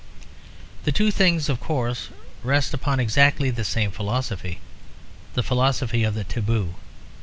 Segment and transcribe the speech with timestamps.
[0.83, 2.09] The two things of course
[2.43, 4.59] rest upon exactly the same philosophy;
[5.35, 6.73] the philosophy of the taboo.